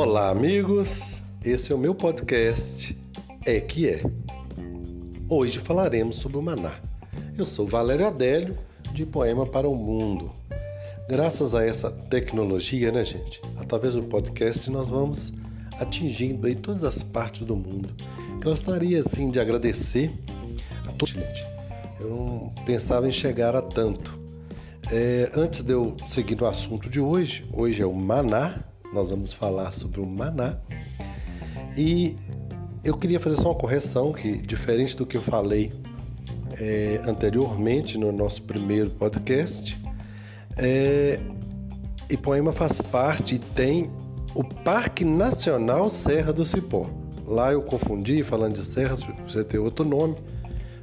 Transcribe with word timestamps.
Olá, 0.00 0.30
amigos. 0.30 1.20
Esse 1.44 1.72
é 1.72 1.74
o 1.74 1.78
meu 1.78 1.92
podcast 1.92 2.96
É 3.44 3.60
que 3.60 3.88
é. 3.88 4.00
Hoje 5.28 5.58
falaremos 5.58 6.18
sobre 6.18 6.38
o 6.38 6.40
maná. 6.42 6.78
Eu 7.36 7.44
sou 7.44 7.66
Valério 7.66 8.06
Adélio, 8.06 8.56
de 8.92 9.04
Poema 9.04 9.44
para 9.44 9.68
o 9.68 9.74
Mundo. 9.74 10.30
Graças 11.08 11.52
a 11.52 11.66
essa 11.66 11.90
tecnologia, 11.90 12.92
né, 12.92 13.02
gente? 13.02 13.42
Através 13.56 13.94
do 13.94 14.04
podcast 14.04 14.70
nós 14.70 14.88
vamos 14.88 15.32
atingindo 15.80 16.46
aí 16.46 16.54
todas 16.54 16.84
as 16.84 17.02
partes 17.02 17.44
do 17.44 17.56
mundo. 17.56 17.90
Gostaria 18.40 19.00
assim 19.00 19.32
de 19.32 19.40
agradecer 19.40 20.12
a 20.86 20.92
todos, 20.92 21.12
gente. 21.12 21.44
Eu 21.98 22.08
não 22.08 22.64
pensava 22.64 23.08
em 23.08 23.12
chegar 23.12 23.56
a 23.56 23.62
tanto. 23.62 24.16
É, 24.92 25.28
antes 25.34 25.64
de 25.64 25.72
eu 25.72 25.96
seguir 26.04 26.36
no 26.36 26.46
assunto 26.46 26.88
de 26.88 27.00
hoje, 27.00 27.44
hoje 27.52 27.82
é 27.82 27.86
o 27.86 27.92
maná, 27.92 28.67
nós 28.92 29.10
vamos 29.10 29.32
falar 29.32 29.72
sobre 29.72 30.00
o 30.00 30.06
maná. 30.06 30.56
E 31.76 32.16
eu 32.84 32.96
queria 32.96 33.20
fazer 33.20 33.36
só 33.36 33.48
uma 33.48 33.54
correção 33.54 34.12
que, 34.12 34.38
diferente 34.38 34.96
do 34.96 35.04
que 35.04 35.16
eu 35.16 35.22
falei 35.22 35.72
é, 36.60 37.00
anteriormente 37.06 37.98
no 37.98 38.10
nosso 38.10 38.42
primeiro 38.42 38.90
podcast, 38.90 39.80
é, 40.56 41.20
Ipoema 42.10 42.52
faz 42.52 42.80
parte 42.80 43.34
e 43.36 43.38
tem 43.38 43.90
o 44.34 44.42
Parque 44.42 45.04
Nacional 45.04 45.88
Serra 45.88 46.32
do 46.32 46.44
Cipó. 46.44 46.86
Lá 47.26 47.52
eu 47.52 47.62
confundi, 47.62 48.22
falando 48.22 48.54
de 48.54 48.64
serras, 48.64 49.04
você 49.26 49.44
tem 49.44 49.60
outro 49.60 49.84
nome, 49.84 50.16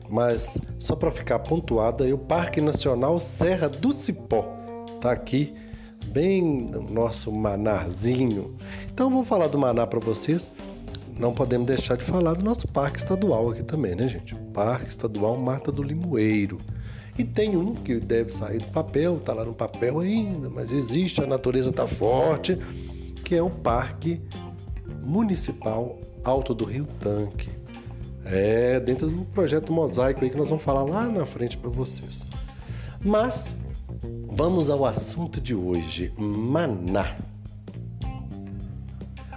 mas 0.07 0.59
só 0.77 0.95
para 0.95 1.09
ficar 1.09 1.39
pontuado, 1.39 2.03
aí 2.03 2.13
o 2.13 2.17
Parque 2.17 2.61
Nacional 2.61 3.17
Serra 3.19 3.67
do 3.67 3.91
Cipó 3.91 4.43
tá 5.01 5.11
aqui 5.11 5.55
bem 6.05 6.41
no 6.41 6.81
nosso 6.81 7.31
manarzinho. 7.31 8.55
Então 8.93 9.09
vou 9.09 9.25
falar 9.25 9.47
do 9.47 9.57
maná 9.57 9.85
para 9.85 9.99
vocês. 9.99 10.49
Não 11.17 11.33
podemos 11.33 11.67
deixar 11.67 11.97
de 11.97 12.03
falar 12.03 12.33
do 12.33 12.43
nosso 12.43 12.67
parque 12.67 12.99
estadual 12.99 13.49
aqui 13.49 13.63
também, 13.63 13.95
né, 13.95 14.07
gente? 14.07 14.35
O 14.35 14.37
Parque 14.37 14.89
Estadual 14.89 15.37
Mata 15.37 15.71
do 15.71 15.81
Limoeiro. 15.81 16.57
E 17.17 17.23
tem 17.23 17.55
um 17.55 17.73
que 17.73 17.97
deve 17.99 18.29
sair 18.31 18.59
do 18.59 18.67
papel, 18.67 19.19
tá 19.19 19.33
lá 19.33 19.45
no 19.45 19.53
papel 19.53 19.99
ainda, 19.99 20.49
mas 20.49 20.73
existe, 20.73 21.21
a 21.21 21.25
natureza 21.25 21.71
tá 21.71 21.87
forte, 21.87 22.59
que 23.23 23.33
é 23.33 23.41
o 23.41 23.49
Parque 23.49 24.21
Municipal 25.01 25.97
Alto 26.25 26.53
do 26.53 26.65
Rio 26.65 26.85
Tanque. 26.99 27.49
É 28.25 28.79
dentro 28.79 29.07
do 29.07 29.23
projeto 29.25 29.71
Mosaico 29.71 30.23
aí 30.23 30.29
que 30.29 30.37
nós 30.37 30.49
vamos 30.49 30.63
falar 30.63 30.83
lá 30.83 31.07
na 31.07 31.25
frente 31.25 31.57
para 31.57 31.69
vocês. 31.69 32.25
Mas 32.99 33.55
Vamos 34.27 34.69
ao 34.69 34.85
assunto 34.85 35.39
de 35.39 35.55
hoje: 35.55 36.13
maná. 36.17 37.15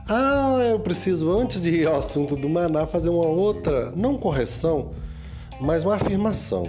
Ah, 0.08 0.58
eu 0.70 0.80
preciso, 0.80 1.30
antes 1.30 1.60
de 1.60 1.70
ir 1.70 1.86
ao 1.86 1.96
assunto 1.96 2.34
do 2.34 2.48
maná, 2.48 2.86
fazer 2.86 3.10
uma 3.10 3.26
outra, 3.26 3.92
não 3.94 4.16
correção, 4.16 4.92
mas 5.60 5.84
uma 5.84 5.94
afirmação. 5.94 6.64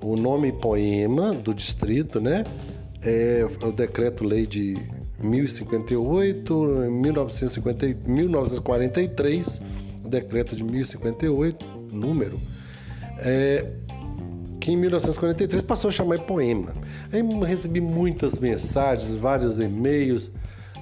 O 0.00 0.16
nome 0.16 0.52
poema 0.52 1.32
do 1.32 1.52
distrito, 1.52 2.20
né? 2.20 2.44
É 3.02 3.46
o 3.62 3.72
decreto-lei 3.72 4.46
de 4.46 4.78
1058, 5.20 6.54
1950, 6.90 7.86
1943, 8.06 9.60
o 10.04 10.08
decreto 10.08 10.54
de 10.54 10.64
1058, 10.64 11.66
número. 11.92 12.40
É, 13.18 13.66
que 14.66 14.72
em 14.72 14.76
1943 14.76 15.62
passou 15.62 15.90
a 15.90 15.92
chamar 15.92 16.18
poema. 16.18 16.72
Aí 17.12 17.22
recebi 17.46 17.80
muitas 17.80 18.36
mensagens, 18.36 19.14
vários 19.14 19.60
e-mails 19.60 20.32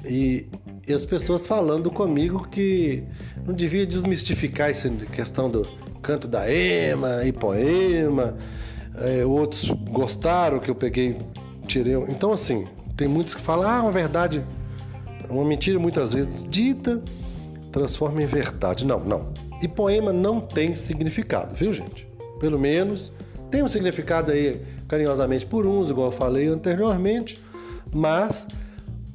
e, 0.06 0.47
e, 0.88 0.92
as 0.94 1.04
pessoas 1.04 1.47
falando 1.47 1.91
comigo 1.91 2.48
que 2.48 3.04
não 3.44 3.53
devia 3.53 3.84
desmistificar 3.84 4.70
essa 4.70 4.88
questão 4.88 5.50
do 5.50 5.69
canto 6.00 6.26
da 6.26 6.50
ema 6.50 7.26
e 7.26 7.32
poema. 7.32 8.34
É, 8.97 9.22
outros 9.26 9.70
gostaram 9.91 10.60
que 10.60 10.70
eu 10.70 10.75
peguei, 10.75 11.19
tirei. 11.66 11.94
Então, 12.09 12.32
assim, 12.32 12.66
tem 12.97 13.06
muitos 13.06 13.34
que 13.34 13.42
falam, 13.42 13.69
ah, 13.69 13.82
uma 13.82 13.92
verdade, 13.92 14.42
uma 15.28 15.44
mentira 15.44 15.78
muitas 15.78 16.10
vezes 16.10 16.47
dita 16.48 17.03
transforma 17.70 18.22
em 18.22 18.26
verdade. 18.26 18.86
Não, 18.86 19.00
não. 19.00 19.28
E 19.60 19.69
poema 19.69 20.10
não 20.10 20.41
tem 20.41 20.72
significado, 20.72 21.54
viu, 21.54 21.70
gente? 21.70 22.09
Pelo 22.41 22.59
menos 22.59 23.12
tem 23.54 23.62
um 23.62 23.69
significado 23.69 24.32
aí 24.32 24.60
carinhosamente 24.88 25.47
por 25.47 25.65
uns, 25.65 25.88
igual 25.88 26.09
eu 26.09 26.12
falei 26.12 26.48
anteriormente, 26.48 27.41
mas 27.92 28.48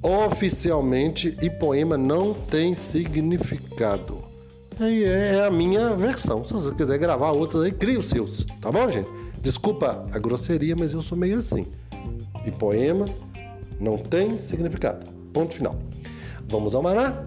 oficialmente 0.01 1.35
Ipoema 1.41 1.97
não 1.97 2.33
tem 2.33 2.73
significado. 2.73 4.19
Aí 4.79 5.03
é 5.03 5.45
a 5.45 5.51
minha 5.51 5.89
versão. 5.89 6.45
Se 6.45 6.53
você 6.53 6.73
quiser 6.73 6.97
gravar 6.97 7.31
outras 7.31 7.63
aí, 7.63 7.73
cria 7.73 7.99
os 7.99 8.07
seus, 8.07 8.45
tá 8.61 8.71
bom, 8.71 8.89
gente? 8.89 9.09
Desculpa 9.41 10.07
a 10.09 10.17
grosseria, 10.17 10.73
mas 10.73 10.93
eu 10.93 11.01
sou 11.01 11.17
meio 11.17 11.37
assim. 11.37 11.67
Ipoema 12.45 13.03
não 13.77 13.97
tem 13.97 14.37
significado. 14.37 15.05
Ponto 15.33 15.53
final. 15.53 15.77
Vamos 16.47 16.73
ao 16.75 16.81
Maná? 16.81 17.25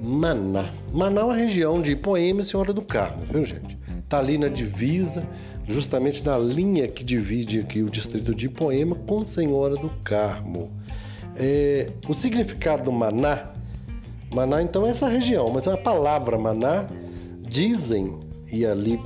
Maná. 0.00 0.70
Maná 0.92 1.20
é 1.22 1.24
uma 1.24 1.34
região 1.34 1.82
de 1.82 1.92
Ipoema 1.92 2.42
e 2.42 2.44
Senhora 2.44 2.72
do 2.72 2.82
Carmo, 2.82 3.26
viu, 3.28 3.44
gente? 3.44 3.81
Tá 4.12 4.18
ali 4.18 4.36
na 4.36 4.48
divisa 4.48 5.26
justamente 5.66 6.22
na 6.22 6.36
linha 6.36 6.86
que 6.86 7.02
divide 7.02 7.60
aqui 7.60 7.82
o 7.82 7.88
distrito 7.88 8.34
de 8.34 8.44
Ipoema 8.44 8.94
com 8.94 9.24
Senhora 9.24 9.74
do 9.74 9.88
Carmo. 10.04 10.70
É, 11.34 11.90
o 12.06 12.12
significado 12.12 12.82
do 12.82 12.92
maná, 12.92 13.54
maná 14.30 14.60
então 14.60 14.86
é 14.86 14.90
essa 14.90 15.08
região, 15.08 15.48
mas 15.48 15.66
a 15.66 15.78
palavra 15.78 16.38
maná 16.38 16.86
dizem 17.40 18.14
e 18.52 18.66
ali 18.66 19.00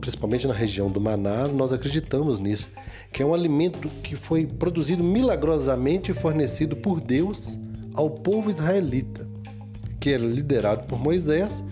principalmente 0.00 0.48
na 0.48 0.54
região 0.54 0.88
do 0.88 0.98
Maná 0.98 1.46
nós 1.46 1.70
acreditamos 1.70 2.38
nisso, 2.38 2.70
que 3.12 3.22
é 3.22 3.26
um 3.26 3.34
alimento 3.34 3.90
que 4.02 4.16
foi 4.16 4.46
produzido 4.46 5.04
milagrosamente 5.04 6.12
e 6.12 6.14
fornecido 6.14 6.74
por 6.76 6.98
Deus 6.98 7.58
ao 7.92 8.08
povo 8.08 8.48
israelita, 8.48 9.28
que 10.00 10.14
era 10.14 10.24
liderado 10.24 10.86
por 10.86 10.98
Moisés 10.98 11.62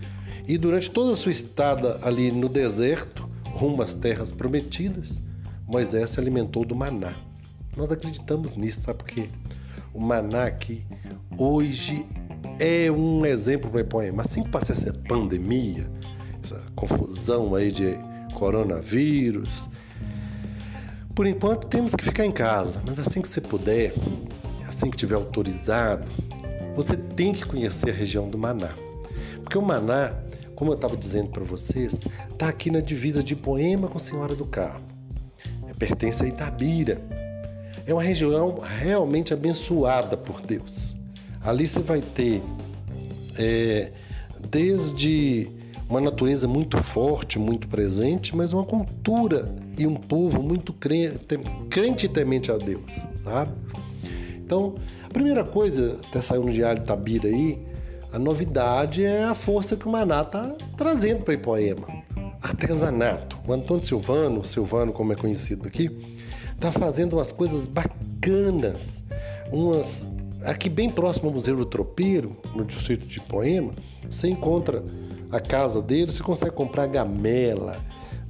e 0.48 0.56
durante 0.56 0.90
toda 0.90 1.12
a 1.12 1.16
sua 1.16 1.30
estada 1.30 2.00
ali 2.02 2.32
no 2.32 2.48
deserto 2.48 3.28
rumo 3.44 3.82
às 3.82 3.92
terras 3.92 4.32
prometidas, 4.32 5.20
Moisés 5.66 6.10
se 6.10 6.18
alimentou 6.18 6.64
do 6.64 6.74
maná. 6.74 7.14
Nós 7.76 7.92
acreditamos 7.92 8.56
nisso, 8.56 8.80
sabe 8.80 8.98
por 8.98 9.06
quê? 9.06 9.28
O 9.92 10.00
maná 10.00 10.44
aqui 10.44 10.86
hoje 11.36 12.06
é 12.58 12.90
um 12.90 13.26
exemplo 13.26 13.70
para 13.70 13.84
poema. 13.84 14.22
Assim 14.22 14.42
que 14.42 14.48
passa 14.48 14.72
essa 14.72 14.90
pandemia, 14.92 15.86
essa 16.42 16.58
confusão 16.74 17.54
aí 17.54 17.70
de 17.70 17.98
coronavírus, 18.32 19.68
por 21.14 21.26
enquanto 21.26 21.66
temos 21.66 21.94
que 21.94 22.04
ficar 22.04 22.24
em 22.24 22.32
casa, 22.32 22.80
mas 22.86 22.98
assim 22.98 23.20
que 23.20 23.28
você 23.28 23.40
puder, 23.40 23.92
assim 24.66 24.88
que 24.88 24.96
tiver 24.96 25.16
autorizado, 25.16 26.08
você 26.74 26.96
tem 26.96 27.34
que 27.34 27.44
conhecer 27.44 27.90
a 27.90 27.92
região 27.92 28.28
do 28.30 28.38
Maná. 28.38 28.72
Porque 29.42 29.58
o 29.58 29.62
Maná 29.62 30.14
como 30.58 30.72
eu 30.72 30.74
estava 30.74 30.96
dizendo 30.96 31.28
para 31.28 31.44
vocês, 31.44 32.02
está 32.32 32.48
aqui 32.48 32.68
na 32.68 32.80
divisa 32.80 33.22
de 33.22 33.36
Poema 33.36 33.86
com 33.86 33.96
Senhora 33.96 34.34
do 34.34 34.44
Carmo. 34.44 34.84
É, 35.68 35.72
pertence 35.72 36.24
a 36.24 36.26
Itabira. 36.26 37.00
É 37.86 37.94
uma 37.94 38.02
região 38.02 38.58
realmente 38.58 39.32
abençoada 39.32 40.16
por 40.16 40.40
Deus. 40.40 40.96
Ali 41.40 41.64
você 41.64 41.78
vai 41.78 42.00
ter 42.00 42.42
é, 43.38 43.92
desde 44.50 45.46
uma 45.88 46.00
natureza 46.00 46.48
muito 46.48 46.82
forte, 46.82 47.38
muito 47.38 47.68
presente, 47.68 48.34
mas 48.34 48.52
uma 48.52 48.64
cultura 48.64 49.54
e 49.78 49.86
um 49.86 49.94
povo 49.94 50.42
muito 50.42 50.72
crente, 50.72 51.38
crente 51.70 52.06
e 52.06 52.08
temente 52.08 52.50
a 52.50 52.56
Deus, 52.56 53.04
sabe? 53.14 53.52
Então, 54.36 54.74
a 55.04 55.08
primeira 55.08 55.44
coisa, 55.44 56.00
saiu 56.20 56.42
no 56.42 56.52
Diário 56.52 56.82
Itabira 56.82 57.28
aí, 57.28 57.67
a 58.12 58.18
novidade 58.18 59.04
é 59.04 59.24
a 59.24 59.34
força 59.34 59.76
que 59.76 59.86
o 59.86 59.90
Maná 59.90 60.22
está 60.22 60.54
trazendo 60.76 61.22
para 61.22 61.34
Ipoema. 61.34 61.86
Artesanato. 62.40 63.38
O 63.46 63.52
Antônio 63.52 63.84
Silvano, 63.84 64.44
Silvano 64.44 64.92
como 64.92 65.12
é 65.12 65.16
conhecido 65.16 65.66
aqui, 65.66 65.90
está 66.54 66.72
fazendo 66.72 67.14
umas 67.14 67.32
coisas 67.32 67.66
bacanas. 67.66 69.04
Umas 69.52 70.06
aqui 70.44 70.68
bem 70.68 70.88
próximo 70.88 71.28
ao 71.28 71.34
Museu 71.34 71.56
do 71.56 71.66
Tropeiro, 71.66 72.36
no 72.54 72.64
distrito 72.64 73.06
de 73.06 73.20
Poema, 73.20 73.72
você 74.08 74.28
encontra 74.28 74.84
a 75.30 75.40
casa 75.40 75.82
dele, 75.82 76.12
você 76.12 76.22
consegue 76.22 76.52
comprar 76.52 76.86
gamela, 76.86 77.78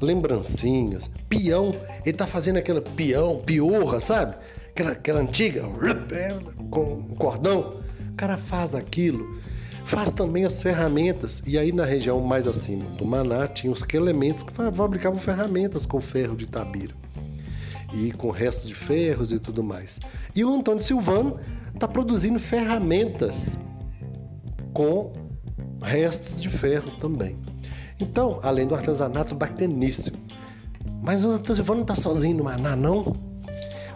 lembrancinhas, 0.01 1.09
peão. 1.29 1.71
Ele 2.01 2.11
está 2.11 2.27
fazendo 2.27 2.57
aquele 2.57 2.81
peão, 2.81 3.41
piorra, 3.45 4.01
sabe? 4.01 4.37
Aquela, 4.71 4.93
aquela 4.93 5.21
antiga, 5.21 5.63
com 6.71 7.03
cordão. 7.17 7.81
O 8.11 8.15
cara 8.15 8.37
faz 8.37 8.75
aquilo 8.75 9.39
faz 9.89 10.13
também 10.13 10.45
as 10.45 10.63
ferramentas. 10.63 11.43
E 11.47 11.59
aí 11.59 11.73
na 11.73 11.85
região 11.85 12.21
mais 12.21 12.47
acima 12.47 12.85
do 12.91 13.07
Maná 13.07 13.49
tinha 13.49 13.73
os 13.73 13.83
elementos 13.93 14.43
que 14.43 14.53
fabricavam 14.53 15.19
ferramentas 15.19 15.87
com 15.87 16.01
ferro 16.01 16.37
de 16.37 16.47
Tabira. 16.47 16.93
E 17.95 18.13
com 18.13 18.31
restos 18.31 18.69
de 18.69 18.75
ferros 18.75 19.33
e 19.33 19.39
tudo 19.39 19.63
mais. 19.63 19.99
E 20.37 20.45
o 20.45 20.55
Antônio 20.55 20.81
Silvano 20.81 21.39
está 21.75 21.89
produzindo 21.89 22.39
ferramentas 22.39 23.59
com 24.75 25.11
restos 25.83 26.43
de 26.43 26.51
ferro 26.51 26.91
também. 26.99 27.39
Então, 27.99 28.39
além 28.43 28.67
do 28.67 28.75
artesanato 28.75 29.35
bacaníssimo. 29.35 30.19
Mas 31.03 31.25
o 31.25 31.37
Silvano 31.37 31.77
não 31.77 31.83
está 31.83 31.95
sozinho 31.95 32.37
no 32.37 32.45
Maná, 32.45 32.77
não. 32.77 33.17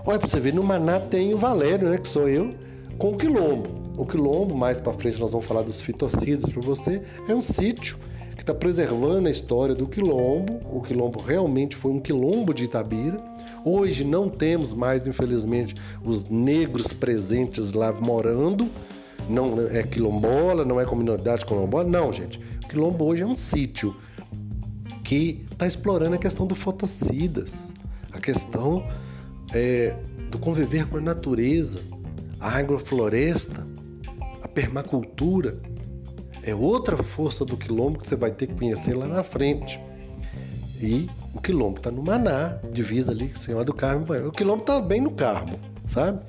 Olha 0.07 0.19
para 0.19 0.27
você 0.27 0.41
ver, 0.41 0.55
no 0.55 0.63
Maná 0.63 0.99
tem 0.99 1.35
o 1.35 1.39
Valério, 1.39 1.91
né, 1.91 1.99
que 1.99 2.09
sou 2.09 2.29
eu, 2.29 2.55
com 2.97 3.11
o 3.11 3.17
Quilombo. 3.17 3.82
O 3.97 4.07
Quilombo, 4.07 4.57
mais 4.57 4.81
para 4.81 4.93
frente 4.95 5.21
nós 5.21 5.33
vamos 5.33 5.47
falar 5.47 5.63
dos 5.63 5.81
fitocidas 5.81 6.51
para 6.51 6.63
você, 6.63 7.03
é 7.29 7.35
um 7.35 7.43
sítio 7.43 7.99
que 8.35 8.43
está 8.43 8.55
preservando 8.55 9.29
a 9.29 9.31
história 9.31 9.75
do 9.75 9.87
Quilombo. 9.87 10.61
O 10.73 10.81
Quilombo 10.81 11.21
realmente 11.21 11.77
foi 11.77 11.93
um 11.93 12.01
quilombo 12.01 12.55
de 12.55 12.65
Itabira. 12.65 13.19
Hoje 13.65 14.05
não 14.05 14.29
temos 14.29 14.75
mais, 14.75 15.07
infelizmente, 15.07 15.75
os 16.03 16.25
negros 16.29 16.93
presentes 16.93 17.73
lá 17.73 17.93
morando. 17.93 18.69
Não 19.29 19.61
é 19.69 19.85
quilombola, 19.85 20.65
não 20.65 20.81
é 20.81 20.85
comunidade 20.85 21.47
quilombola. 21.47 21.85
Não, 21.85 22.13
gente. 22.13 22.41
O 22.65 22.69
quilombo 22.69 23.05
hoje 23.05 23.23
é 23.23 23.27
um 23.27 23.37
sítio 23.37 23.95
que 25.05 25.45
está 25.53 25.67
explorando 25.67 26.17
a 26.17 26.19
questão 26.19 26.47
do 26.47 26.55
fotocidas, 26.55 27.73
a 28.11 28.19
questão 28.19 28.85
é, 29.55 29.97
do 30.31 30.39
conviver 30.39 30.89
com 30.89 30.97
a 30.97 31.01
natureza, 31.01 31.81
a 32.41 32.59
agrofloresta, 32.59 33.65
permacultura. 34.55 35.59
É 36.43 36.55
outra 36.55 36.97
força 36.97 37.45
do 37.45 37.57
quilombo 37.57 37.99
que 37.99 38.07
você 38.07 38.17
vai 38.17 38.31
ter 38.31 38.49
que 38.49 38.55
conhecer 38.55 38.97
lá 38.97 39.07
na 39.07 39.23
frente. 39.23 39.81
E 40.81 41.09
o 41.33 41.41
quilombo 41.41 41.79
está 41.79 41.91
no 41.91 42.03
Maná, 42.03 42.59
divisa 42.73 43.13
ali, 43.13 43.33
Senhora 43.37 43.65
do 43.65 43.73
Carmo. 43.73 44.05
O 44.27 44.33
quilombo 44.33 44.63
está 44.63 44.81
bem 44.81 45.01
no 45.01 45.13
Carmo, 45.13 45.59
sabe? 45.87 46.21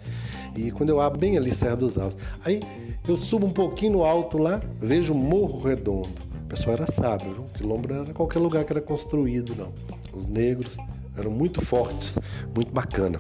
E 0.56 0.72
quando 0.72 0.90
eu 0.90 1.02
abro 1.02 1.20
bem 1.20 1.36
ali 1.38 1.52
Serra 1.52 1.76
dos 1.76 1.98
Altos. 1.98 2.18
Aí 2.46 2.62
eu 3.08 3.16
subo 3.16 3.48
um 3.48 3.52
pouquinho 3.52 3.94
no 3.94 4.04
alto 4.04 4.38
lá, 4.38 4.62
vejo 4.80 5.16
Morro 5.16 5.60
Redondo. 5.60 6.22
O 6.44 6.48
pessoal 6.48 6.76
era 6.76 6.92
sábio, 6.92 7.34
viu? 7.34 7.44
o 7.44 7.50
quilombo 7.50 7.88
não 7.88 8.04
era 8.04 8.14
qualquer 8.14 8.38
lugar 8.38 8.64
que 8.64 8.72
era 8.72 8.82
construído, 8.82 9.56
não. 9.56 9.74
Os 10.14 10.28
negros 10.28 10.78
eram 11.18 11.32
muito 11.32 11.60
fortes, 11.60 12.20
muito 12.56 12.72
bacana. 12.72 13.20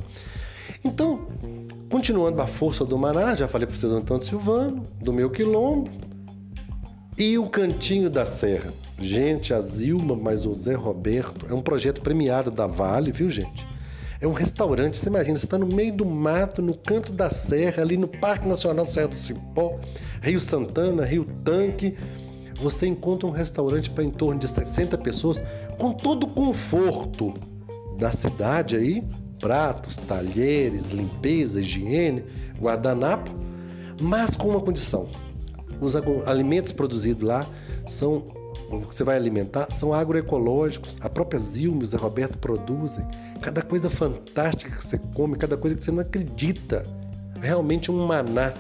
Então, 0.84 1.28
continuando 1.94 2.42
a 2.42 2.48
força 2.48 2.84
do 2.84 2.98
Maná, 2.98 3.36
já 3.36 3.48
falei 3.48 3.68
para 3.68 3.78
vocês 3.78 3.92
do 3.92 4.00
Antônio 4.00 4.24
Silvano, 4.24 4.84
do 5.00 5.14
meu 5.14 5.30
quilombo, 5.30 5.92
e 7.20 7.38
o 7.38 7.48
Cantinho 7.48 8.10
da 8.10 8.26
Serra. 8.26 8.74
Gente, 8.98 9.54
a 9.54 9.62
Zilma, 9.62 10.16
mas 10.16 10.44
o 10.48 10.56
Zé 10.56 10.74
Roberto 10.74 11.46
é 11.48 11.54
um 11.54 11.62
projeto 11.62 12.02
premiado 12.02 12.50
da 12.50 12.66
Vale, 12.66 13.12
viu, 13.12 13.30
gente? 13.30 13.68
É 14.20 14.26
um 14.26 14.34
restaurante, 14.34 14.98
você 14.98 15.08
imagina, 15.08 15.38
você 15.38 15.46
está 15.46 15.56
no 15.56 15.68
meio 15.68 15.94
do 15.94 16.04
mato, 16.04 16.64
no 16.64 16.76
canto 16.76 17.12
da 17.12 17.30
serra, 17.30 17.84
ali 17.84 17.96
no 17.96 18.08
Parque 18.08 18.48
Nacional 18.48 18.86
Serra 18.86 19.10
do 19.10 19.18
Cipó, 19.20 19.80
Rio 20.20 20.40
Santana, 20.40 21.06
Rio 21.06 21.28
Tanque. 21.44 21.96
Você 22.60 22.88
encontra 22.88 23.28
um 23.28 23.32
restaurante 23.32 23.92
para 23.92 24.04
em 24.04 24.10
torno 24.10 24.40
de 24.40 24.48
60 24.48 24.98
pessoas, 24.98 25.44
com 25.78 25.94
todo 25.94 26.24
o 26.24 26.30
conforto 26.32 27.36
da 28.00 28.12
cidade 28.12 28.76
aí, 28.76 29.04
pratos, 29.44 29.98
talheres, 29.98 30.88
limpeza, 30.88 31.60
higiene, 31.60 32.24
guardanapo, 32.60 33.30
mas 34.02 34.36
com 34.36 34.48
uma 34.48 34.62
condição 34.62 35.08
os 35.84 35.96
alimentos 36.26 36.72
produzidos 36.72 37.24
lá 37.24 37.48
são 37.86 38.24
você 38.88 39.04
vai 39.04 39.16
alimentar 39.16 39.68
são 39.72 39.94
agroecológicos. 39.94 40.98
A 41.02 41.08
própria 41.08 41.40
Zilma 41.40 41.84
e 41.84 41.86
Zé 41.86 41.98
Roberto 41.98 42.40
produzem. 42.40 43.06
Cada 43.40 43.62
coisa 43.62 43.88
fantástica 43.88 44.76
que 44.76 44.84
você 44.84 44.98
come, 44.98 45.38
cada 45.38 45.56
coisa 45.56 45.76
que 45.76 45.84
você 45.84 45.92
não 45.92 46.00
acredita. 46.00 46.84
É 47.40 47.46
realmente 47.46 47.92
um 47.92 48.08
maná. 48.08 48.52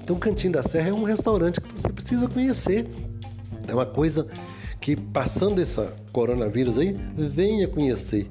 Então, 0.00 0.16
o 0.16 0.18
Cantinho 0.18 0.54
da 0.54 0.62
Serra 0.62 0.88
é 0.88 0.92
um 0.92 1.02
restaurante 1.02 1.60
que 1.60 1.70
você 1.70 1.88
precisa 1.90 2.26
conhecer. 2.28 2.88
É 3.66 3.74
uma 3.74 3.84
coisa 3.84 4.26
que, 4.80 4.96
passando 4.96 5.60
essa 5.60 5.92
coronavírus 6.12 6.78
aí, 6.78 6.96
venha 7.14 7.68
conhecer. 7.68 8.26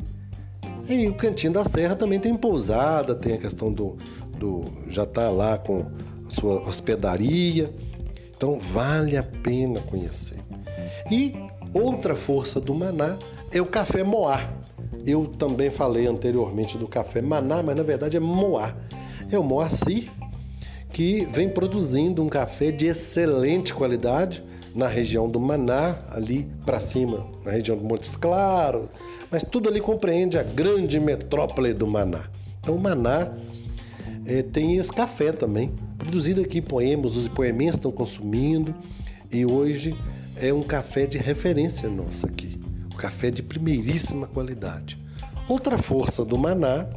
E 0.89 1.07
o 1.07 1.13
Cantinho 1.13 1.54
da 1.54 1.63
Serra 1.63 1.95
também 1.95 2.19
tem 2.19 2.34
pousada, 2.36 3.13
tem 3.13 3.34
a 3.34 3.38
questão 3.38 3.72
do. 3.72 3.98
do 4.38 4.63
já 4.89 5.04
está 5.04 5.30
lá 5.30 5.57
com 5.57 5.86
a 6.25 6.30
sua 6.30 6.62
hospedaria. 6.68 7.69
Então 8.36 8.60
vale 8.60 9.18
a 9.18 9.24
pena 9.24 9.81
conhecer. 9.81 10.38
E 11.12 11.36
outra 11.74 12.16
força 12.16 12.62
do 12.62 12.74
Maná 12.74 13.18
é 13.51 13.62
o 13.62 13.66
café 13.66 14.04
Moá. 14.04 14.42
Eu 15.06 15.25
também 15.25 15.72
falei 15.72 16.06
anteriormente 16.07 16.78
do 16.78 16.88
café 16.88 17.22
Maná, 17.22 17.63
mas 17.63 17.75
na 17.75 17.83
verdade 17.83 18.18
é 18.18 18.19
Moá. 18.19 18.75
É 19.31 19.38
o 19.38 19.44
Moacir 19.44 20.10
que 20.92 21.25
vem 21.25 21.50
produzindo 21.50 22.24
um 22.24 22.30
café 22.30 22.72
de 22.72 22.88
excelente 22.88 23.74
qualidade 23.74 24.44
na 24.74 24.88
região 24.88 25.30
do 25.30 25.40
Maná, 25.40 25.98
ali 26.12 26.48
para 26.66 26.80
cima, 26.80 27.25
na 27.44 27.51
região 27.51 27.75
do 27.78 27.83
Montes 27.83 28.16
Claros, 28.16 28.88
mas 29.32 29.44
tudo 29.44 29.70
ali 29.70 29.80
compreende 29.80 30.38
a 30.38 30.44
grande 30.44 31.00
metrópole 31.00 31.74
do 31.74 31.88
Maná. 31.88 32.26
Então, 32.60 32.76
o 32.76 32.80
Maná 32.80 33.32
é, 34.26 34.42
tem 34.42 34.78
esse 34.78 34.92
café 34.92 35.32
também, 35.32 35.72
produzido 35.98 36.42
aqui 36.42 36.62
poemas, 36.62 37.16
os 37.16 37.28
poemenses 37.28 37.76
estão 37.76 37.92
consumindo 37.92 38.74
e 39.32 39.46
hoje 39.46 39.98
é 40.36 40.54
um 40.54 40.64
café 40.64 41.06
de 41.06 41.18
referência 41.18 41.90
nossa 41.90 42.28
aqui, 42.28 42.60
um 42.94 42.98
café 42.98 43.32
de 43.32 43.42
primeiríssima 43.42 44.28
qualidade. 44.28 44.98
Outra 45.48 45.78
força 45.78 46.26
do 46.26 46.38
Maná, 46.38 46.88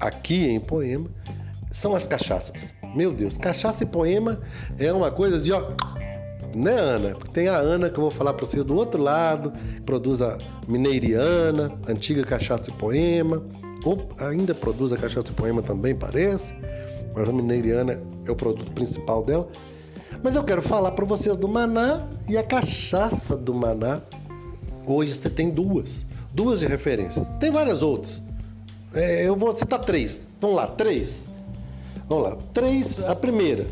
aqui 0.00 0.46
em 0.48 0.58
Poema, 0.58 1.08
são 1.70 1.94
as 1.94 2.06
cachaças. 2.06 2.74
Meu 2.94 3.12
Deus, 3.12 3.38
cachaça 3.38 3.84
e 3.84 3.86
poema 3.86 4.40
é 4.78 4.92
uma 4.92 5.10
coisa 5.10 5.38
de 5.38 5.52
ó, 5.52 5.72
né, 6.54 6.72
Ana? 6.72 7.16
Tem 7.32 7.48
a 7.48 7.56
Ana 7.56 7.90
que 7.90 7.98
eu 7.98 8.02
vou 8.02 8.10
falar 8.10 8.32
para 8.34 8.44
vocês 8.44 8.64
do 8.64 8.74
outro 8.74 9.02
lado, 9.02 9.52
que 9.52 9.80
produz 9.82 10.20
a 10.20 10.38
Mineiriana, 10.66 11.72
antiga 11.88 12.24
cachaça 12.24 12.70
e 12.70 12.72
poema, 12.72 13.42
ou 13.84 14.08
ainda 14.18 14.54
produz 14.54 14.92
a 14.92 14.96
cachaça 14.96 15.28
e 15.28 15.32
poema 15.32 15.62
também, 15.62 15.94
parece. 15.94 16.54
Mas 17.14 17.28
a 17.28 17.32
Mineiriana 17.32 18.00
é 18.26 18.30
o 18.30 18.36
produto 18.36 18.70
principal 18.72 19.24
dela. 19.24 19.48
Mas 20.22 20.36
eu 20.36 20.44
quero 20.44 20.60
falar 20.60 20.92
para 20.92 21.04
vocês 21.04 21.36
do 21.36 21.48
Maná 21.48 22.06
e 22.28 22.36
a 22.36 22.42
cachaça 22.42 23.36
do 23.36 23.54
Maná. 23.54 24.00
Hoje 24.86 25.14
você 25.14 25.30
tem 25.30 25.50
duas, 25.50 26.04
duas 26.32 26.60
de 26.60 26.66
referência. 26.66 27.24
Tem 27.38 27.50
várias 27.50 27.82
outras. 27.82 28.22
É, 28.92 29.26
eu 29.26 29.36
vou 29.36 29.56
citar 29.56 29.80
três. 29.80 30.26
Vamos 30.40 30.56
lá, 30.56 30.66
três. 30.66 31.28
Vamos 32.08 32.24
lá, 32.24 32.36
três. 32.52 32.98
A 33.00 33.14
primeira, 33.14 33.66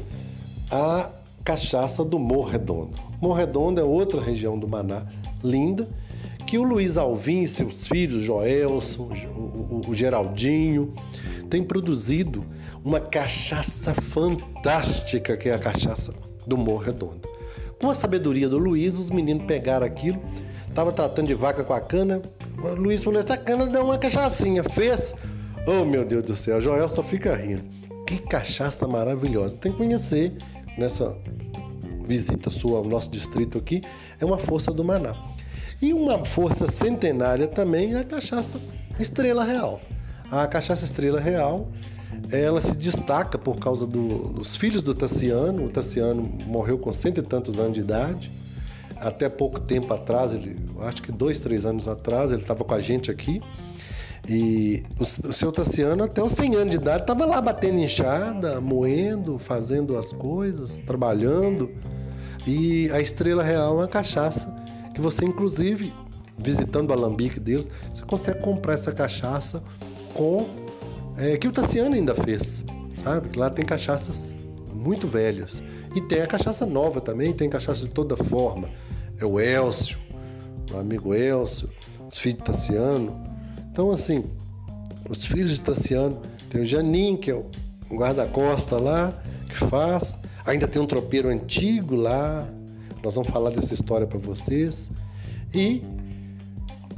a 0.71 1.11
cachaça 1.49 2.05
do 2.05 2.19
Morro 2.19 2.50
Redondo. 2.50 2.90
Morro 3.23 3.33
Redondo 3.33 3.81
é 3.81 3.83
outra 3.85 4.21
região 4.21 4.59
do 4.59 4.69
Maná 4.69 5.07
linda 5.43 5.88
que 6.47 6.59
o 6.59 6.62
Luiz 6.62 6.99
Alvim 6.99 7.40
e 7.40 7.49
seus 7.49 7.87
filhos, 7.87 8.23
Joelson, 8.23 9.11
o, 9.87 9.95
Geraldinho, 9.95 10.95
têm 11.49 11.64
produzido 11.64 12.45
uma 12.85 13.00
cachaça 13.00 13.95
fantástica, 13.95 15.38
que 15.38 15.49
é 15.49 15.55
a 15.55 15.59
cachaça 15.59 16.12
do 16.47 16.59
Morro 16.59 16.85
Redondo. 16.85 17.26
Com 17.81 17.88
a 17.88 17.95
sabedoria 17.95 18.49
do 18.49 18.59
Luiz, 18.59 18.99
os 18.99 19.09
meninos 19.09 19.47
pegaram 19.47 19.87
aquilo, 19.87 20.21
tava 20.75 20.93
tratando 20.93 21.28
de 21.28 21.35
vaca 21.35 21.64
com 21.64 21.73
a 21.73 21.81
cana. 21.81 22.21
O 22.62 22.75
Luiz 22.75 23.02
falou: 23.02 23.21
essa 23.21 23.38
cana 23.38 23.67
deu 23.67 23.85
uma 23.85 23.97
cachaçinha, 23.97 24.62
fez. 24.64 25.14
Oh 25.67 25.87
meu 25.87 26.05
Deus 26.05 26.25
do 26.25 26.37
céu, 26.37 26.61
Joel 26.61 26.88
só 26.88 27.02
fica 27.02 27.35
rindo. 27.35 27.62
Que 28.07 28.19
cachaça 28.19 28.87
maravilhosa. 28.87 29.57
Tem 29.59 29.73
que 29.73 29.78
conhecer 29.78 30.37
nessa 30.79 31.17
visita 32.07 32.49
sua 32.49 32.79
ao 32.79 32.85
nosso 32.85 33.11
distrito 33.11 33.59
aqui, 33.59 33.83
é 34.19 34.25
uma 34.25 34.39
força 34.39 34.73
do 34.73 34.83
Maná. 34.83 35.15
E 35.81 35.93
uma 35.93 36.25
força 36.25 36.67
centenária 36.67 37.47
também 37.47 37.95
é 37.95 38.01
a 38.01 38.05
cachaça 38.05 38.59
Estrela 38.99 39.45
Real. 39.45 39.81
A 40.31 40.47
cachaça 40.47 40.85
Estrela 40.85 41.21
Real 41.21 41.69
ela 42.31 42.61
se 42.61 42.75
destaca 42.75 43.39
por 43.39 43.59
causa 43.59 43.87
do, 43.87 44.29
dos 44.31 44.57
filhos 44.57 44.83
do 44.83 44.95
Tassiano. 44.95 45.67
O 45.67 45.69
Tassiano 45.69 46.29
morreu 46.47 46.79
com 46.79 46.93
cento 46.93 47.19
e 47.19 47.23
tantos 47.23 47.59
anos 47.59 47.75
de 47.75 47.81
idade. 47.81 48.31
Até 48.97 49.29
pouco 49.29 49.61
tempo 49.61 49.93
atrás, 49.95 50.35
ele, 50.35 50.57
acho 50.81 51.03
que 51.03 51.13
dois, 51.13 51.41
três 51.41 51.65
anos 51.65 51.87
atrás, 51.87 52.33
ele 52.33 52.43
estava 52.43 52.65
com 52.65 52.75
a 52.75 52.81
gente 52.81 53.11
aqui. 53.11 53.41
E 54.29 54.85
o, 54.99 55.29
o 55.29 55.33
seu 55.33 55.51
Tassiano, 55.51 56.05
até 56.05 56.23
os 56.23 56.33
100 56.33 56.55
anos 56.57 56.71
de 56.71 56.77
idade, 56.77 57.03
estava 57.03 57.25
lá 57.25 57.41
batendo 57.41 57.79
enxada, 57.79 58.61
moendo, 58.61 59.39
fazendo 59.39 59.97
as 59.97 60.13
coisas, 60.13 60.79
trabalhando. 60.81 61.71
E 62.47 62.91
a 62.91 63.01
Estrela 63.01 63.43
Real 63.43 63.75
é 63.75 63.83
uma 63.83 63.89
cachaça 63.89 64.55
que 64.95 65.01
você, 65.01 65.25
inclusive, 65.25 65.93
visitando 66.37 66.91
o 66.91 66.93
alambique 66.93 67.41
deles, 67.41 67.71
você 67.95 68.05
consegue 68.05 68.41
comprar 68.41 68.75
essa 68.75 68.93
cachaça 68.93 69.63
com 70.13 70.47
é, 71.17 71.37
que 71.37 71.49
o 71.49 71.53
Tassiano 71.53 71.95
ainda 71.95 72.15
fez, 72.15 72.65
sabe? 73.03 73.37
Lá 73.37 73.51
tem 73.51 73.65
cachaças 73.65 74.35
muito 74.73 75.09
velhas. 75.09 75.63
E 75.95 76.01
tem 76.01 76.21
a 76.21 76.27
cachaça 76.27 76.67
nova 76.67 77.01
também, 77.01 77.33
tem 77.33 77.49
cachaça 77.49 77.87
de 77.87 77.91
toda 77.91 78.17
forma. 78.17 78.69
É 79.19 79.25
o 79.25 79.41
Elcio, 79.41 79.99
o 80.73 80.77
amigo 80.79 81.15
Elcio, 81.15 81.69
os 82.11 82.19
filhos 82.19 82.39
de 82.39 82.45
Tassiano. 82.45 83.28
Então, 83.79 83.93
assim, 83.93 84.25
os 85.09 85.25
filhos 85.25 85.53
de 85.53 85.61
Tassiano, 85.61 86.21
tem 86.51 86.63
o 86.63 86.67
Janin, 86.67 87.17
que 87.17 87.31
é 87.31 87.35
o 87.35 87.45
guarda-costa 87.93 88.77
lá, 88.77 89.17
que 89.49 89.55
faz. 89.55 90.19
Ainda 90.45 90.67
tem 90.67 90.83
um 90.83 90.85
tropeiro 90.85 91.29
antigo 91.29 91.95
lá. 91.95 92.45
Nós 93.05 93.15
vamos 93.15 93.31
falar 93.31 93.51
dessa 93.51 93.73
história 93.73 94.05
para 94.05 94.19
vocês. 94.19 94.91
E 95.55 95.81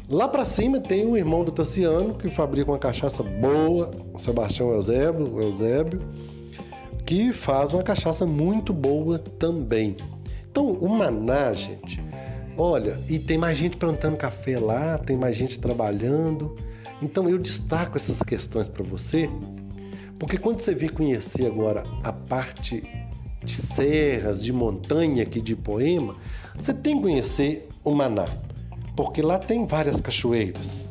lá 0.09 0.27
para 0.27 0.43
cima 0.43 0.81
tem 0.81 1.05
o 1.05 1.19
irmão 1.19 1.45
do 1.45 1.53
Tassiano, 1.53 2.15
que 2.15 2.31
fabrica 2.31 2.71
uma 2.71 2.79
cachaça 2.79 3.23
boa, 3.23 3.91
o 4.15 4.19
Sebastião 4.19 4.71
Eusébio, 4.71 5.35
o 5.35 5.43
Eusébio, 5.43 6.01
que 7.05 7.31
faz 7.31 7.75
uma 7.75 7.83
cachaça 7.83 8.25
muito 8.25 8.73
boa 8.73 9.19
também. 9.19 9.99
Então, 10.51 10.73
o 10.73 10.89
Maná, 10.89 11.53
gente, 11.53 12.03
olha, 12.57 12.99
e 13.07 13.19
tem 13.19 13.37
mais 13.37 13.59
gente 13.59 13.77
plantando 13.77 14.17
café 14.17 14.59
lá, 14.59 14.97
tem 14.97 15.15
mais 15.15 15.37
gente 15.37 15.59
trabalhando. 15.59 16.57
Então, 17.03 17.29
eu 17.29 17.39
destaco 17.39 17.97
essas 17.97 18.23
questões 18.23 18.69
para 18.69 18.85
você, 18.85 19.29
porque 20.19 20.37
quando 20.37 20.61
você 20.61 20.75
vir 20.75 20.93
conhecer 20.93 21.47
agora 21.47 21.85
a 22.05 22.13
parte 22.13 22.83
de 23.43 23.55
serras, 23.55 24.43
de 24.43 24.53
montanha 24.53 25.23
aqui 25.23 25.41
de 25.41 25.57
Poema, 25.57 26.17
você 26.55 26.75
tem 26.75 26.97
que 26.97 27.03
conhecer 27.03 27.69
o 27.83 27.93
Maná, 27.93 28.27
porque 28.95 29.23
lá 29.23 29.39
tem 29.39 29.67
várias 29.67 30.01
cachoeiras. 30.01 30.85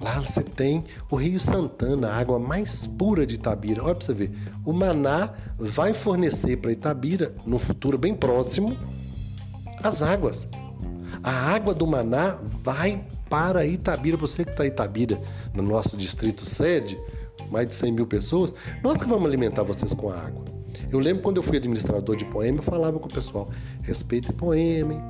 Lá 0.00 0.20
você 0.20 0.42
tem 0.42 0.84
o 1.10 1.16
Rio 1.16 1.40
Santana, 1.40 2.08
a 2.08 2.16
água 2.18 2.38
mais 2.38 2.86
pura 2.86 3.24
de 3.26 3.36
Itabira. 3.36 3.82
Olha 3.82 3.94
para 3.94 4.04
você 4.04 4.12
ver, 4.12 4.32
o 4.64 4.72
Maná 4.72 5.32
vai 5.56 5.94
fornecer 5.94 6.58
para 6.58 6.72
Itabira, 6.72 7.34
no 7.46 7.58
futuro 7.58 7.96
bem 7.96 8.14
próximo, 8.14 8.76
as 9.82 10.02
águas. 10.02 10.46
A 11.22 11.30
água 11.30 11.74
do 11.74 11.86
Maná 11.86 12.38
vai 12.42 13.06
para 13.34 13.66
Itabira. 13.66 14.16
Você 14.16 14.44
que 14.44 14.52
está 14.52 14.64
em 14.64 14.68
Itabira, 14.68 15.20
no 15.52 15.60
nosso 15.60 15.96
distrito 15.96 16.42
sede, 16.42 16.96
mais 17.50 17.68
de 17.68 17.74
100 17.74 17.90
mil 17.90 18.06
pessoas, 18.06 18.54
nós 18.80 18.96
que 18.96 19.08
vamos 19.08 19.26
alimentar 19.26 19.64
vocês 19.64 19.92
com 19.92 20.08
a 20.08 20.16
água. 20.16 20.44
Eu 20.88 21.00
lembro 21.00 21.20
quando 21.20 21.38
eu 21.38 21.42
fui 21.42 21.56
administrador 21.56 22.14
de 22.14 22.24
Poema, 22.26 22.60
eu 22.60 22.62
falava 22.62 22.96
com 23.00 23.08
o 23.08 23.12
pessoal: 23.12 23.48
respeite 23.82 24.32
Poema, 24.32 24.94
hein? 24.94 25.02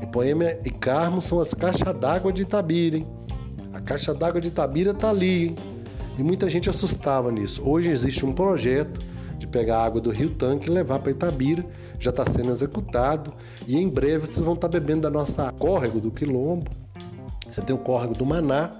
E 0.00 0.06
Poema 0.06 0.44
e 0.64 0.70
Carmo 0.70 1.20
são 1.20 1.40
as 1.40 1.52
caixas 1.54 1.92
d'água 1.94 2.32
de 2.32 2.42
Itabira, 2.42 2.98
hein? 2.98 3.06
A 3.72 3.80
caixa 3.80 4.14
d'água 4.14 4.40
de 4.40 4.46
Itabira 4.46 4.94
tá 4.94 5.10
ali, 5.10 5.48
hein? 5.48 5.56
E 6.16 6.22
muita 6.22 6.48
gente 6.48 6.70
assustava 6.70 7.32
nisso. 7.32 7.68
Hoje 7.68 7.88
existe 7.88 8.24
um 8.24 8.32
projeto 8.32 9.00
de 9.40 9.46
pegar 9.48 9.78
a 9.78 9.84
água 9.84 10.00
do 10.00 10.10
Rio 10.10 10.30
Tanque 10.30 10.70
e 10.70 10.72
levar 10.72 11.00
para 11.00 11.10
Itabira, 11.10 11.66
já 11.98 12.10
está 12.10 12.24
sendo 12.24 12.52
executado 12.52 13.34
e 13.66 13.76
em 13.76 13.88
breve 13.88 14.26
vocês 14.26 14.44
vão 14.44 14.54
estar 14.54 14.68
tá 14.68 14.78
bebendo 14.78 15.00
da 15.00 15.10
nossa 15.10 15.50
córrego 15.50 15.98
do 15.98 16.12
Quilombo. 16.12 16.81
Você 17.52 17.60
tem 17.60 17.76
o 17.76 17.78
córrego 17.78 18.14
do 18.14 18.24
Maná, 18.24 18.70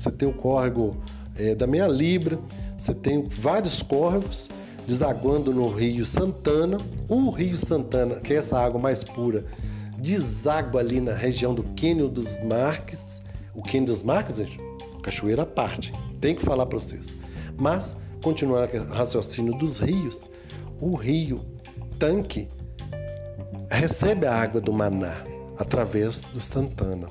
você 0.00 0.10
tem 0.10 0.26
o 0.26 0.32
córrego 0.32 0.96
é, 1.38 1.54
da 1.54 1.66
Meia 1.66 1.86
Libra, 1.86 2.38
você 2.76 2.94
tem 2.94 3.22
vários 3.28 3.82
córregos 3.82 4.48
desaguando 4.86 5.52
no 5.52 5.70
Rio 5.70 6.06
Santana. 6.06 6.78
O 7.10 7.28
Rio 7.28 7.58
Santana, 7.58 8.14
que 8.16 8.32
é 8.32 8.36
essa 8.36 8.58
água 8.58 8.80
mais 8.80 9.04
pura, 9.04 9.44
deságua 9.98 10.80
ali 10.80 10.98
na 10.98 11.12
região 11.12 11.54
do 11.54 11.62
Quênio 11.62 12.08
dos 12.08 12.42
Marques. 12.42 13.20
O 13.54 13.62
Quênio 13.62 13.88
dos 13.88 14.02
Marques, 14.02 14.42
cachoeira 15.02 15.42
à 15.42 15.46
parte, 15.46 15.92
tem 16.18 16.34
que 16.34 16.42
falar 16.42 16.64
para 16.64 16.78
vocês. 16.78 17.14
Mas, 17.58 17.94
continuando 18.22 18.74
o 18.78 18.94
raciocínio 18.94 19.52
dos 19.58 19.78
rios, 19.78 20.24
o 20.80 20.94
rio 20.94 21.44
Tanque 21.98 22.48
recebe 23.70 24.26
a 24.26 24.34
água 24.34 24.58
do 24.58 24.72
Maná 24.72 25.22
através 25.58 26.20
do 26.20 26.40
Santana. 26.40 27.08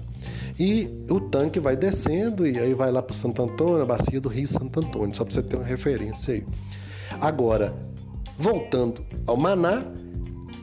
E 0.57 0.89
o 1.09 1.19
tanque 1.19 1.59
vai 1.59 1.75
descendo 1.75 2.47
e 2.47 2.57
aí 2.57 2.73
vai 2.73 2.91
lá 2.91 3.01
para 3.01 3.13
Santo 3.13 3.43
Antônio, 3.43 3.81
a 3.81 3.85
bacia 3.85 4.21
do 4.21 4.29
Rio 4.29 4.47
Santo 4.47 4.79
Antônio, 4.79 5.13
só 5.13 5.25
para 5.25 5.33
você 5.33 5.43
ter 5.43 5.57
uma 5.57 5.65
referência 5.65 6.33
aí. 6.33 6.45
Agora, 7.19 7.75
voltando 8.37 9.05
ao 9.27 9.35
Maná, 9.35 9.83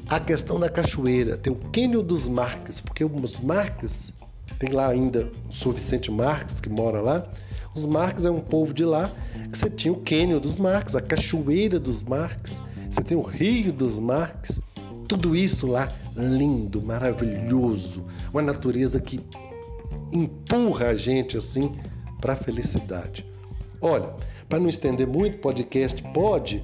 a 0.08 0.18
questão 0.18 0.58
da 0.58 0.68
cachoeira, 0.68 1.36
tem 1.36 1.52
o 1.52 1.56
Quênio 1.56 2.02
dos 2.02 2.28
Marques, 2.28 2.80
porque 2.80 3.04
os 3.04 3.38
Marques, 3.38 4.12
tem 4.58 4.70
lá 4.70 4.88
ainda 4.88 5.28
o 5.48 5.52
Sr. 5.52 5.72
Vicente 5.72 6.10
Marques, 6.10 6.60
que 6.60 6.68
mora 6.68 7.00
lá. 7.00 7.26
Os 7.74 7.86
Marques 7.86 8.24
é 8.24 8.30
um 8.30 8.40
povo 8.40 8.72
de 8.72 8.84
lá, 8.84 9.10
que 9.50 9.56
você 9.56 9.68
tinha 9.68 9.92
o 9.92 10.00
Quênio 10.00 10.40
dos 10.40 10.58
Marques, 10.60 10.94
a 10.96 11.00
Cachoeira 11.00 11.78
dos 11.78 12.02
Marques, 12.02 12.62
você 12.90 13.02
tem 13.02 13.16
o 13.16 13.22
Rio 13.22 13.72
dos 13.72 13.98
Marques, 13.98 14.60
tudo 15.08 15.34
isso 15.34 15.66
lá 15.66 15.88
lindo, 16.14 16.82
maravilhoso, 16.82 18.04
uma 18.32 18.42
natureza 18.42 19.00
que 19.00 19.20
empurra 20.12 20.88
a 20.88 20.94
gente 20.94 21.36
assim 21.36 21.72
para 22.20 22.34
a 22.34 22.36
felicidade. 22.36 23.26
Olha, 23.80 24.10
para 24.48 24.60
não 24.60 24.68
estender 24.68 25.06
muito, 25.06 25.38
podcast 25.38 26.02
pode 26.12 26.62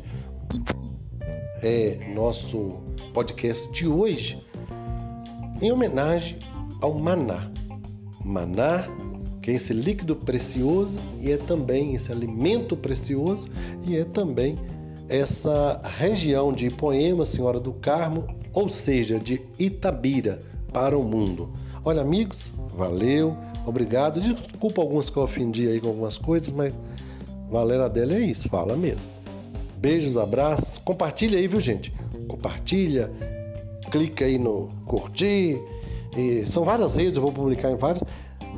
é 1.62 2.12
nosso 2.14 2.78
podcast 3.12 3.72
de 3.72 3.86
hoje 3.86 4.38
em 5.60 5.72
homenagem 5.72 6.38
ao 6.80 6.94
maná. 6.94 7.50
Maná, 8.24 8.84
que 9.42 9.50
é 9.50 9.54
esse 9.54 9.72
líquido 9.72 10.14
precioso 10.14 11.00
e 11.20 11.32
é 11.32 11.36
também 11.36 11.94
esse 11.94 12.12
alimento 12.12 12.76
precioso 12.76 13.48
e 13.86 13.96
é 13.96 14.04
também 14.04 14.56
essa 15.08 15.80
região 15.98 16.52
de 16.52 16.66
Ipoema, 16.66 17.24
Senhora 17.24 17.58
do 17.58 17.72
Carmo, 17.72 18.26
ou 18.52 18.68
seja, 18.68 19.18
de 19.18 19.40
Itabira 19.58 20.40
para 20.72 20.96
o 20.96 21.02
mundo. 21.02 21.50
Olha, 21.88 22.02
amigos, 22.02 22.52
valeu, 22.76 23.34
obrigado. 23.64 24.20
Desculpa 24.20 24.82
alguns 24.82 25.08
que 25.08 25.16
eu 25.16 25.22
ofendi 25.22 25.68
aí 25.68 25.80
com 25.80 25.88
algumas 25.88 26.18
coisas, 26.18 26.52
mas 26.52 26.78
Valera 27.48 27.88
dela 27.88 28.12
é 28.12 28.20
isso, 28.20 28.46
fala 28.46 28.76
mesmo. 28.76 29.10
Beijos, 29.78 30.18
abraços. 30.18 30.76
Compartilha 30.76 31.38
aí, 31.38 31.48
viu, 31.48 31.58
gente? 31.58 31.90
Compartilha, 32.28 33.10
clica 33.90 34.26
aí 34.26 34.38
no 34.38 34.68
curtir. 34.84 35.58
E 36.14 36.44
são 36.44 36.62
várias 36.62 36.96
redes, 36.96 37.16
eu 37.16 37.22
vou 37.22 37.32
publicar 37.32 37.70
em 37.70 37.76
várias. 37.76 38.04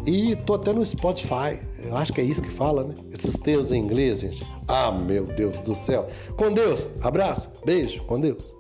E 0.05 0.35
tô 0.35 0.55
até 0.55 0.73
no 0.73 0.85
Spotify. 0.85 1.61
Eu 1.85 1.97
acho 1.97 2.13
que 2.13 2.21
é 2.21 2.25
isso 2.25 2.43
que 2.43 2.51
fala, 2.51 2.83
né? 2.83 2.95
Esses 3.17 3.39
termos 3.39 3.71
em 3.71 3.79
inglês, 3.79 4.23
gente. 4.23 4.45
Ah, 4.67 4.91
meu 4.91 5.25
Deus 5.25 5.57
do 5.61 5.73
céu. 5.73 6.09
Com 6.37 6.53
Deus. 6.53 6.89
Abraço. 7.01 7.49
Beijo. 7.65 8.03
Com 8.07 8.19
Deus. 8.19 8.53